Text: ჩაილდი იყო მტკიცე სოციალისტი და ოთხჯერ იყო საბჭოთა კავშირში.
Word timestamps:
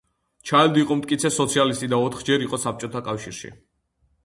ჩაილდი 0.51 0.81
იყო 0.83 0.97
მტკიცე 1.01 1.31
სოციალისტი 1.35 1.91
და 1.93 2.01
ოთხჯერ 2.07 2.47
იყო 2.49 2.61
საბჭოთა 2.67 3.05
კავშირში. 3.11 3.55